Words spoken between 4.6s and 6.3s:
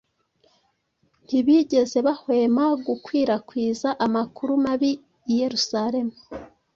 mabi i Yerusalemu